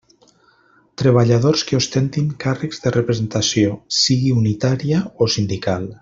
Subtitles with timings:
[1.01, 5.87] Treballadors que ostentin càrrecs de representació, sigui unitària o sindical.